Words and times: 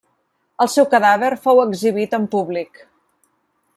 El 0.63 0.69
seu 0.75 0.87
cadàver 0.93 1.29
fou 1.43 1.61
exhibit 1.65 2.17
en 2.19 2.25
públic. 2.33 2.83